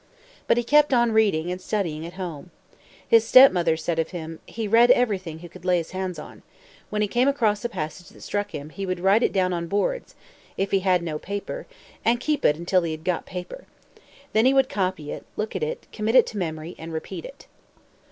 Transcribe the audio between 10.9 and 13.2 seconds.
no paper, and keep it until he had